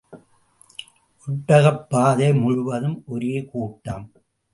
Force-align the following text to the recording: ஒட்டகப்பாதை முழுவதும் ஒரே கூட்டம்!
ஒட்டகப்பாதை 1.27 2.29
முழுவதும் 2.39 3.03
ஒரே 3.05 3.45
கூட்டம்! 3.45 4.07